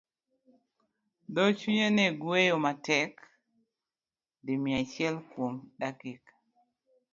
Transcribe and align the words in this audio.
Dho 1.33 1.43
chunye 1.59 1.87
ne 1.95 2.05
gweyo 2.21 2.55
matek 2.65 3.13
di 4.43 4.53
mia 4.63 4.77
achiel 4.83 5.15
kuom 5.31 5.55
dakika. 5.79 6.33